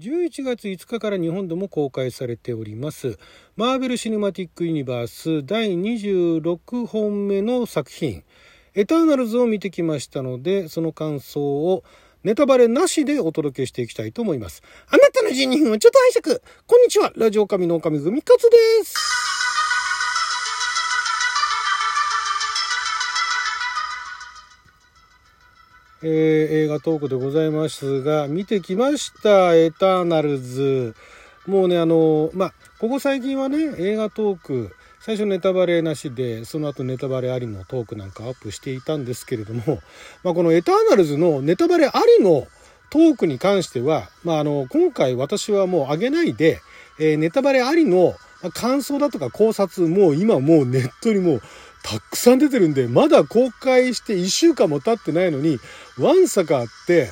[0.00, 3.18] 11月5日から日本でも公開されております。
[3.54, 8.24] マーベル・シネマティック・ユニバース第26本目の作品。
[8.74, 11.84] エターナルズを見てきましたのでその感想を
[12.22, 14.62] ネタバレなしでお届けしていきたいと思います。
[14.88, 16.40] あなたの12分をちょっと拝借。
[16.66, 17.12] こんにちは。
[17.16, 19.19] ラジオ神の狼組勝です。
[26.02, 26.10] えー、
[26.64, 30.94] 映画トークでございますが、見てきました、エターナルズ。
[31.46, 39.80] もうね、あの、まあ、ここ最近はね、映画トーク、最初ネタバレなしで、その後ネタバレありのトークなんかアップしていたんですけれども、
[40.24, 42.46] まあ、このエターナルズのネタバレありの
[42.88, 46.62] トークに関しては、まあ、あの、今回私はもう上げないで、
[46.98, 48.14] えー、ネタバレありの
[48.54, 51.42] 感想だとか考察、もう今もうネットにもう
[51.82, 55.58] たくさん出てるんで、まだ公開して1週間も経ってないのに、
[55.98, 57.10] ワンサかあって、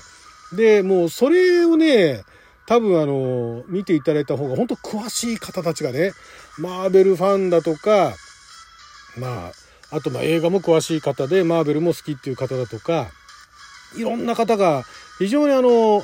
[0.52, 2.24] で、もうそれをね、
[2.66, 6.12] 多分あの、見ていただいた方が本当詳しい方たちがね、
[6.58, 8.14] マーベルファンだとか、
[9.16, 9.52] まあ、
[9.91, 13.08] あとま映画も詳しい方で、マーベルも好きっていう方だとか、
[13.96, 14.84] いろんな方が
[15.19, 16.02] 非常にあの、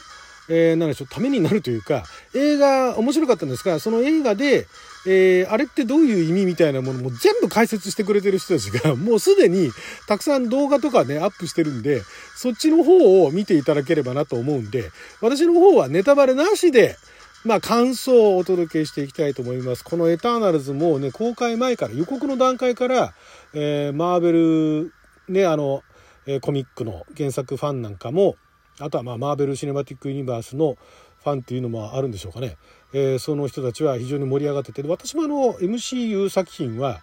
[0.49, 4.67] えー、なんでしょう、ためになるというか、映画面白かったんですが、その映画で、
[5.07, 9.71] えー、あれってどういう意味みたいなものも全部解説してくれてる人たちが、 もうすでに
[10.07, 12.03] たくさん動画とかね、アップしてるんで、
[12.37, 16.97] そっちの方を見ていただければなと思うんで、私の方はネタバレなしで、
[17.45, 19.85] まあ感想をお届けしていきたいと思います。
[19.85, 23.15] このエターナルズもね、公開前から、予告の段階から、
[23.53, 24.93] えー、マーベル、
[25.29, 25.83] ね、あの、
[26.27, 28.37] え、コミックの原作ファンなんかも、
[28.81, 30.77] あとはまあマーベル・シネマティック・ユニバースの
[31.23, 32.57] ファンっていうのもあるんでしょうかね、
[32.93, 37.01] えー、その人たちは非常に盛り上がってて私もあの MCU 作品は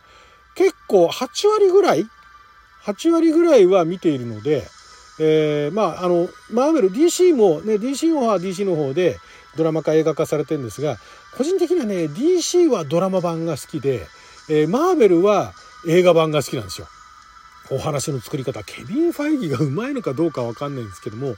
[0.55, 2.05] 結構8割ぐらい
[2.83, 4.63] 8割ぐらいは見ているので、
[5.19, 9.17] えー、まああのマーベル DC もね DC の方は DC の方で
[9.57, 10.97] ドラマ化映画化されてるんですが
[11.37, 14.01] 個人的にはね DC はドラマ版が好きで、
[14.49, 15.53] えー、マーベルは
[15.87, 16.87] 映画版が好きなんですよ。
[17.71, 21.35] お話の作り方ケビン・ファイギーがうまいのかどうかわかんないんですけども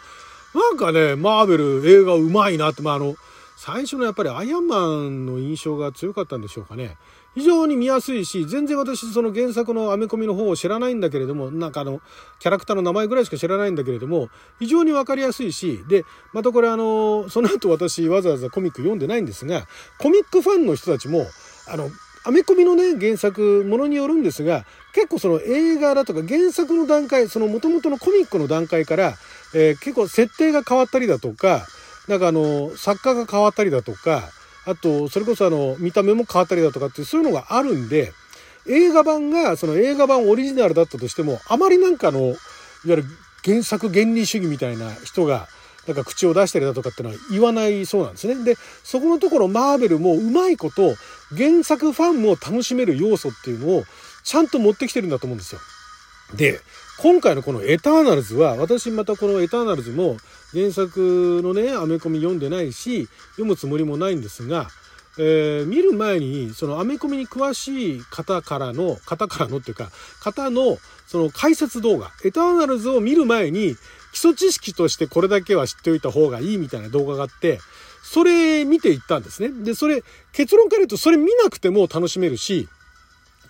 [0.54, 3.16] なんかねマーベル映画うまいなってまああの
[3.56, 6.98] 最初のやっぱりアイアンマンの印象が強かったんでしょうかね。
[7.36, 12.02] 非常に見やすいし全然私その原作のアメコミの方を知らないんだけれどもなんかあの
[12.40, 14.30] キャラクターの名前ぐらいしか知らないんだけれども
[14.60, 19.66] 非常に分かりやすいしでまたこれあのその後私わざわざコミック読んでないんですが
[19.98, 21.26] コミックファンの人たちも
[21.68, 21.90] あの
[22.26, 29.16] アメコミのね、原作、ものによるんですが、結構その映画だとか原作の段階、その元々のコミックの段階から、
[29.54, 31.66] えー、結構設定が変わったりだとか、
[32.08, 34.24] なんかあの、作家が変わったりだとか、
[34.66, 38.14] あと、それこそあの、見た目も変わったりだとかっていう、そういうのがあるんで、
[38.68, 42.36] 映画版が、その映画版オリジナルだったとしても、あまりなんかの、いわ
[42.86, 43.06] ゆる
[43.44, 45.48] 原作原理主義みたいな人が、
[45.88, 48.44] なんか口を出したりだとかってのは言わないそうなんですね。
[48.44, 50.96] で、そこのところマーベルもうまいこと
[51.36, 53.84] 原作ファンも楽しめる要素っていうのを
[54.24, 55.62] ちゃんと持ってきてるんだと思うんですよ。
[56.36, 56.60] で、
[57.00, 60.18] 今回のこのエターナルズは、私またこのエターナルズも
[60.54, 64.68] 原作のね、アメコミ読んでないし、読むつもりもないんですが、
[65.18, 69.90] えー、見る前に、そのアメコミに詳しい方からの、方からのっていうか、
[70.22, 70.78] 方の
[71.08, 73.76] その解説動画、エターナルズを見る前に、
[74.14, 77.60] 基礎知識としてこれだけは知っておいた方がいいみたいな動画があって、
[78.04, 79.50] それ見ていったんですね。
[79.64, 80.04] で、それ、
[80.34, 82.70] 結論から言うと、それ見なくても楽しめるし、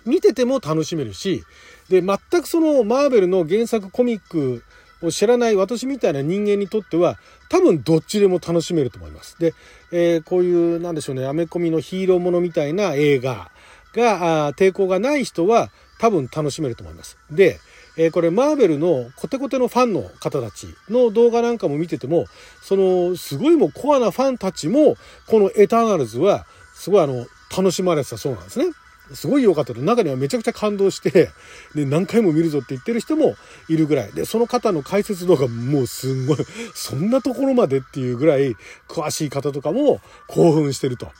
[0.05, 1.43] 見てても楽しめるし、
[1.89, 4.63] で、全くそのマーベルの原作コミック
[5.01, 7.17] を知らない私みたいな人間にとっては、
[7.49, 9.37] 多分どっちでも楽しめると思います。
[9.39, 9.53] で、
[9.91, 13.51] えー、こういう、なんでしょうね、アメコミのヒーローものみたいな映画
[13.93, 17.17] が、抵抗がない人は多分楽しめると思います。
[17.31, 17.59] で、
[17.97, 22.25] えー、これマーベルのコテコテのファンの方たちの動画なんかも見てても、
[22.61, 24.95] その、すごいもうコアなファンたちも、
[25.27, 28.65] このエターナルズは、すごいあの、楽しまれてたそうなんですね。
[29.13, 29.81] すごい良かったと。
[29.81, 31.29] 中にはめちゃくちゃ感動して、
[31.75, 33.35] で、何回も見るぞって言ってる人も
[33.67, 34.13] いるぐらい。
[34.13, 36.37] で、その方の解説動画もうすんごい、
[36.73, 38.55] そんなところまでっていうぐらい
[38.87, 41.11] 詳しい方とかも興奮してると。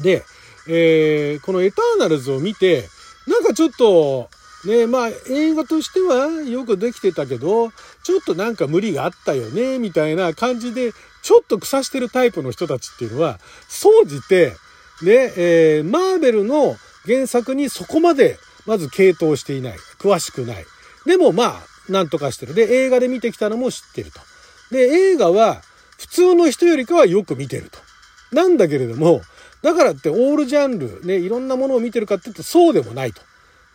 [0.00, 0.24] で、
[0.68, 2.88] えー、このエターナルズを見て、
[3.26, 4.30] なんかちょっと、
[4.66, 7.70] ねまあ映画としてはよくできてたけど、
[8.02, 10.92] ちょっとなんか無理があったよね、みたいな感じで、
[11.22, 14.52] ちょっと腐してるタイプの人たちっていうのは、総じて、
[15.02, 16.76] ね、えー、マーベルの
[17.06, 19.76] 原作にそこまで、まず傾倒していない。
[19.98, 20.64] 詳しくない。
[21.06, 22.54] でもまあ、なんとかしてる。
[22.54, 24.20] で、映画で見てきたのも知ってると。
[24.70, 25.62] で、映画は
[25.98, 27.78] 普通の人よりかはよく見てると。
[28.32, 29.22] なんだけれども、
[29.62, 33.22] だからってオールジャンル、ね、いろんなものを見てるかって言うとそうでもないと。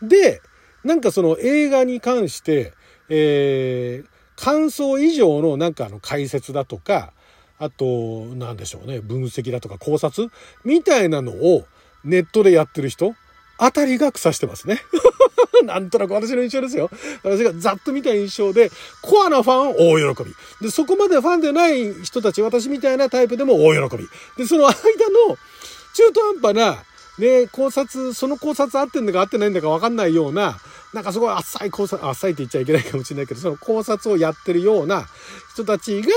[0.02, 0.42] で、
[0.86, 2.72] なんかその映画に関して、
[3.10, 7.12] えー、感想以上のなんかあの解説だとか、
[7.58, 10.30] あと、なんでしょうね、分析だとか考察
[10.64, 11.66] みたいなのを
[12.04, 13.16] ネットでやってる人
[13.58, 14.80] あたりが腐してますね。
[15.66, 16.92] なんとなく私の印象ですよ。
[17.24, 18.70] 私がざっと見た印象で、
[19.02, 20.36] コアなファン大喜び。
[20.62, 24.08] で、そこまでファンでない人たち、私みたいなタイプでも大喜び。
[24.38, 25.38] で、その間の
[25.96, 26.84] 中途半端な、
[27.18, 30.58] ね、考察、その考察合ってんだか合ってないんだか分かんないような、
[30.94, 35.08] なんかすごい浅い考察、浅いって言っちゃいけないかもしれないけど、その考察をやってるような
[35.54, 36.10] 人たちが、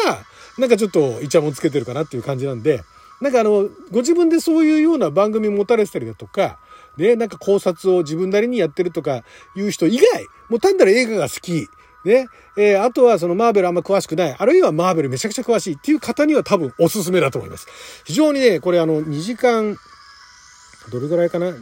[0.58, 2.82] なんかちょっとイチャモンつけてるかなっていう感じなんで、
[3.20, 6.58] なんかあの、ご自分でそういうような番組持たれてたりだとか、
[6.96, 9.22] ね、なんか考察を自分なりにやってるとか
[9.56, 11.68] いう人以外、もう単なる映画が好き、
[12.04, 17.66] ね、えー、あとはそのマーベルあんま詳しくない、あるいはマーベルめちゃくちゃ詳しいっていう方には多分おすすめだと思います。
[18.04, 19.76] 非常にね、これあの、2時間、
[20.88, 21.54] どれぐらいかな？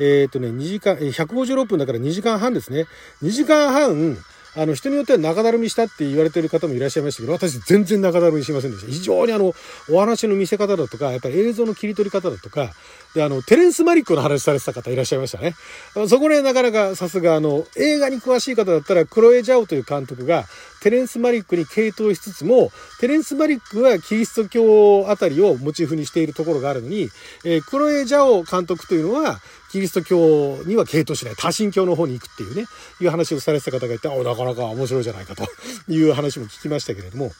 [0.00, 2.86] えっ、ー、とね、2時間、156分だから2時間半ですね。
[3.22, 4.16] 2時間半、
[4.56, 8.90] あの、人によっては中だるみしたって言われてる方もいらっしゃいましたけど、私全然中だるみしませんでした。
[8.90, 9.52] 非常にあの、
[9.90, 12.70] お話の見せ方だとか、やっぱり映像の切り取り方だとか、
[13.14, 15.54] で、あの、テレンス・マリックの話されてた方いらっしゃいましたね。
[16.08, 20.44] そこでなかなかさすがあの、映画に詳しい方だったら、クロエ・ジャオという監督が、
[20.80, 22.70] テレンス・マリックに傾倒しつつも、
[23.00, 27.08] テレンス・マリックはキリスト教あたりをモチーフにしているところがあるのに、
[27.44, 29.40] えー、クロエ・ジャオ監督というのは、
[29.70, 32.66] キリスト教には傾倒しない、多神教の方に行くっていうね、
[33.00, 35.46] いう話をされてた方がいて、あ、なかなか面白いじゃないかと
[35.92, 37.32] いう話も聞きましたけれども、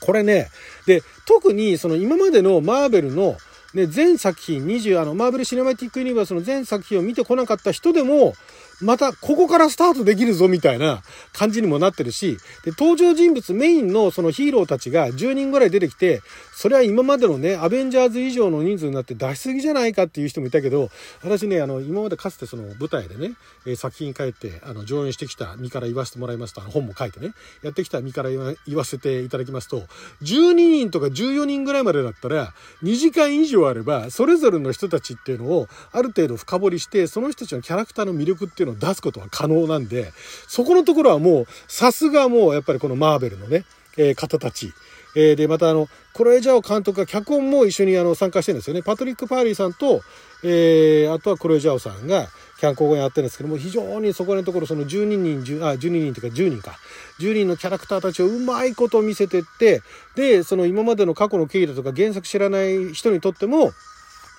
[0.00, 0.50] これね、
[0.86, 3.36] で、特にその今までのマーベルの
[3.76, 8.34] ね、全作品20、あの、マーベル・シネマティック・ユニバースの全作品を見てこなかった人でも、
[8.82, 11.02] またここからスタートできるぞみたいな
[11.32, 16.22] 感じにもなってるし、で、登場人物メインのそのヒーローたちが10人ぐらい出てきて、
[16.54, 20.90] それは今までのね、アベンジャーズ以上の人数になって出しすぎじゃないかっていう人もいたけど、
[21.22, 23.34] 私ね、あの、今までかつてその舞台でね、
[23.66, 27.32] え、作品書いて、あの、上演してきた身から言わせてもらいますと、あの、本も書いてね、
[27.62, 29.82] やってきた身から言わせていただきますと、
[30.22, 32.52] 12人とか14人ぐらいまでだったら、
[32.82, 40.12] 2時間以上あれば、それぞれの人たちっていうのを、ある程度深掘りして、その人たちのキャラクターの魅力っていうのを出すことは可能なんで、
[40.46, 43.64] そこのところはもう、さすがもうやっぱりこのマーベルのね、
[43.96, 44.72] えー、方たち、
[45.16, 48.82] えー、で、またあの、コロエジャオ監督が脚本も一緒にあの参加してるんですよね。
[48.82, 50.02] パトリック・パーリーさんと、
[50.44, 52.28] えー、あとはコロエジャオさんが
[52.60, 56.76] 脚本をやってるんですけども、非常にそこらのところその12人、10あ、12人というか10人か、
[57.18, 59.82] 10人のキャラクターたちをうまいこと見せてって、
[60.14, 63.72] で、その今までの過去の経緯だとか原作知らない人にとっても、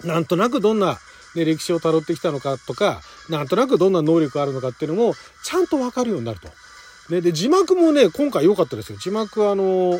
[0.03, 0.99] なんとなくどんな
[1.37, 5.13] で、歴史をたどってきたのかとか、なんとなくどんな能力があるのかっていうのも、
[5.43, 6.49] ちゃんとわかるようになると。
[7.09, 8.97] で、で、字幕もね、今回良かったですよ。
[8.97, 9.99] 字幕あの、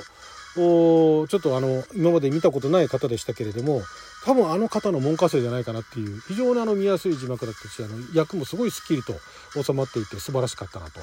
[0.60, 3.84] おちょっとあの、今まで見たことない方でしたけれども、
[4.26, 9.14] 多分あの方の門下生じゃないかなっていう、非常にあの見やすい字幕だったし、あの、役もすごいスッキリと
[9.64, 11.00] 収まっていて素晴らしかったなと。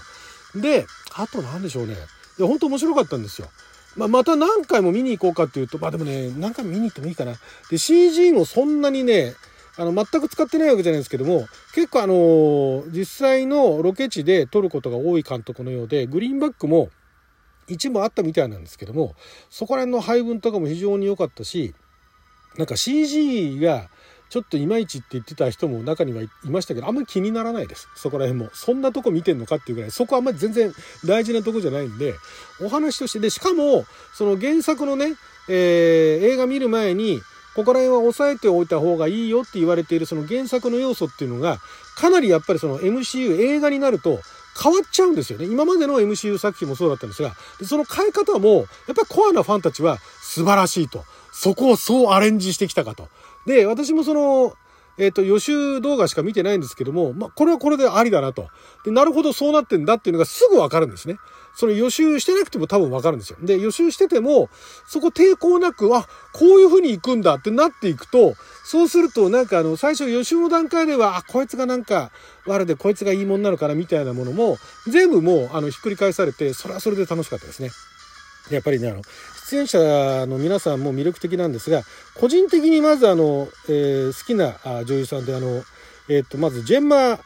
[0.61, 1.97] で、あと何でしょうね。
[2.37, 3.49] で、本当面白かったんですよ。
[3.97, 7.35] まあ、また何回も見に行こうかっていうと、まあでもね、何回も見に行ってもいいかな。
[7.71, 9.35] で、CG もそんなにね、
[9.77, 16.91] あの、全く使ってないわけじゃないですけども、結構あの、実際のロケ地で撮ることが多い監督のようで、グリーンバックも
[17.67, 19.15] 一部あったみたいなんですけども、
[19.51, 21.75] そこら辺の配分とかも非常に良かったし、
[22.57, 23.89] なんか CG が
[24.31, 27.89] ちょっといまいちって言ってた人も中にはいましたけど、あんまり気にならないです。
[27.97, 28.51] そこら辺も。
[28.53, 30.73] そんなとこ見てんのかっていうぐらい、そこはあんまり全然
[31.05, 32.15] 大事なとこじゃないんで、
[32.61, 35.15] お話として、で、しかも、その原作のね、
[35.49, 37.21] えー、映画見る前に、
[37.55, 41.59] ここら辺は押さえておいた方がいいよって言われているその原作の要素っていうのが、
[41.97, 44.21] かなりやっぱりその MCU 映画になると
[44.61, 45.47] 変わっちゃうんですよね。
[45.47, 51.05] 今までの MCU 作品もそうだったんですが、その変え方も、やっぱりコアなファンたちは素晴らしいと。
[51.33, 53.09] そこをそうアレンジしてきたかと。
[53.47, 54.55] で、私もその、
[54.97, 58.49] えっ、ー、と、予習動画しか見てないんですけども、まあ、これはこれでありだなと。
[58.85, 61.17] で、なるほどそうなってんだっていうのがすぐわかるんですね。
[61.57, 63.39] その予習してなくても多分わかるんですよ。
[63.43, 64.49] で、予習してても、
[64.87, 68.35] そこ抵抗なく、あ、こういう風に行くんだってなっていくと、
[68.65, 72.11] そうするとなんかあの、最初予習の段階では、あ、こいつがなんか
[72.47, 74.59] 悪でこいつがいいもんなのかなみたいなものも、
[74.89, 77.71] 全部もうあの、ひっくり返されて、それはそれで楽しかったですね。
[78.51, 79.03] やっぱりね、あの、
[79.51, 81.83] 出演者の皆さんも魅力的なんですが、
[82.15, 85.63] 個人的にまずあの、えー、好きな女優さんであの、
[86.09, 87.21] えー、っと、まずジェンマー・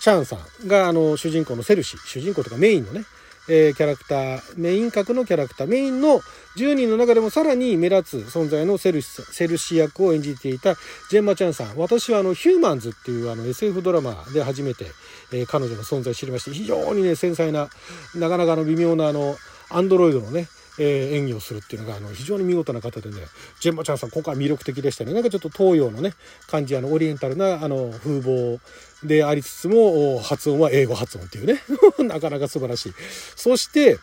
[0.00, 3.04] チャンさんがあの、主人公のセルシー、主人公とかメインのね、
[3.48, 6.20] えー、キャラクター、メイン格のキャラクター、メインの
[6.56, 10.74] 10人の中でもさらに目立つ存在のセルシセルシ役を演じていた
[11.10, 11.76] ジェンマちゃんさん。
[11.76, 14.86] 私はあの、ヒューマンズっていうあの SF ドラマで初めて、
[15.32, 17.68] えー、彼女の存在を知りまして、非常にね、繊細な、
[18.14, 19.36] なかなかの微妙なあの、
[19.70, 23.16] アンドロイドのね、え、演技をするっていうのがあの非常に見事な方でね
[23.60, 26.14] ジェンマちゃんさん今回魅力的でしたねなんかちょっと東洋のね
[26.46, 28.58] 感じあのオリエンタルなあの風貌
[29.04, 31.62] でありつつも発音は英語発音っていうね
[32.04, 32.92] なかなか素晴らしい
[33.36, 33.98] そして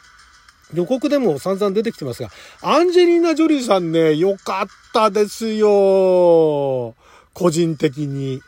[0.74, 2.30] 予告でも散々出てきてますが、
[2.62, 6.96] アンジェリーナ・ジョリーさんね、良かったですよ。
[7.34, 8.42] 個人的に。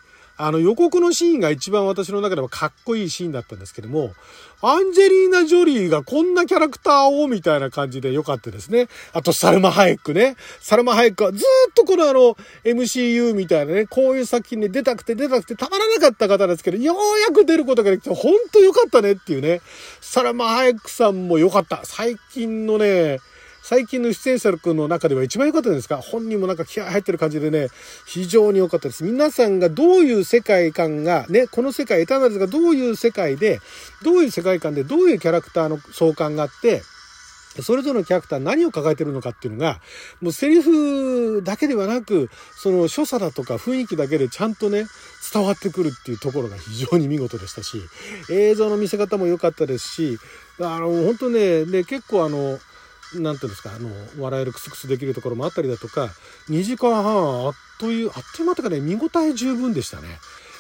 [0.44, 4.14] あの予告のシーンが一番私の中ではかっこいいシーンだったんですけども、
[4.64, 8.88] アンジェリーナ・ジョリーがこんなキャラクターをみたいな感じで良かったですね。
[9.14, 10.36] あと、サルマ・ハエックね。
[10.60, 19.62] サルマ・ハエックはずっとこのあの、MCU みたいなね、こういう作品に出たくて出たくてたまらなかった方ですけど、ようやく出ることができて、ほんと良かったねっていうね。
[20.00, 21.82] サルマ・ハエックさんも良かった。
[21.84, 23.20] 最近のね、
[23.72, 27.70] 最近の出演者の中では一番良かったんですか本人もなんか気合入ってる感じでね、
[28.06, 29.06] 非常に良かったです。
[29.06, 33.62] 皆さんがどういう世界観が、ね、この世界、エターナルズがどういう世界で、
[34.04, 36.82] どういう世界観で、どういうキャラクターの相関があって、
[37.62, 39.80] それぞれのキャラクター何を抱えてるのかっていうのが、
[40.20, 44.84] もうセリフだけではなく、その所作だとか雰囲気だけでちゃんとね、
[45.34, 47.82] 伝わってくるっていうところが非常に見事でしたし、
[48.30, 50.18] 映像の見せ方も良かったですし、
[50.60, 52.60] あの、本当ね、で、結構あの、
[53.16, 53.90] なんていうんですか、あの、
[54.20, 56.10] 笑えるクスクスできるところもあったりだとか、
[56.50, 60.08] 2時間半、あっという、あっという間とかね、見応え十分でしたね。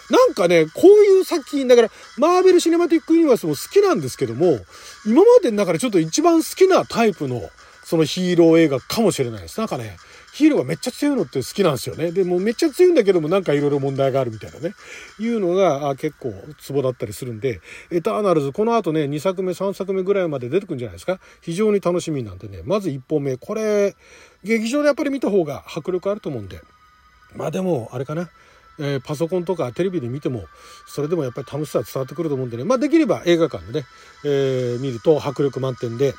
[0.09, 4.59] なんかね、こういう作品、だから、マーベル・シネマティック・ユニバースも好きなんですけども、
[5.05, 7.49] 今までの中でちょっと一番好きなタイプの、
[7.85, 9.57] そのヒーロー映画かもしれないです。
[9.59, 9.97] なんかね、
[10.33, 12.11] ヒーローがめっちゃ強いのって好きなんですよね。
[12.11, 14.73] でもめっちゃ強いんだけどもなんかいろいろ問題があるみたいなね。
[15.19, 17.59] いうのがあ結構ツボだったりするんで、
[17.91, 21.19] エターナルズこの後ね、2作目、3作目ぐらいまで出てくるんじゃないですか。
[21.41, 23.95] 非常に楽しみなんでね、まず1本目、これ、
[24.43, 26.61] 劇場でやっぱり見た方が迫力あると思うんで。
[27.35, 28.29] まあでも、あれかな。
[28.79, 30.45] えー、パソコンとかテレビで見ても、
[30.87, 33.85] それでもやっぱり楽しさは伝わってくると思うんでね、まあできれば映画館でね、
[34.23, 36.13] えー、見ると迫力満点で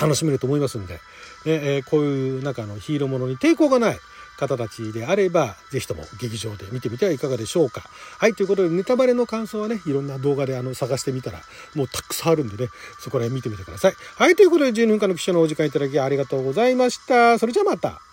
[0.00, 1.00] 楽しめると思いますんで、ね
[1.44, 3.98] えー、こういうなんかあのヒーローものに抵抗がない
[4.36, 7.82] 方たちであれば、ぜひとも劇場で見てみてはいかがでしょうか。
[8.18, 11.40] はい、ということでネタバレの感想はね、いろんな動画であの探してみたら、
[11.74, 13.94] もうたくさんあるんでね、そこら辺見てみてください。
[14.16, 17.38] はい、ということで12分間の記者のお時間いただきありがとうございました。
[17.38, 18.05] それじゃあまた。